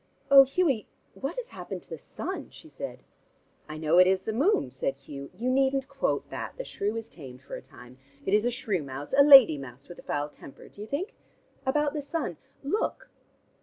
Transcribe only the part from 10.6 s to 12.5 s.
do you think? About the sun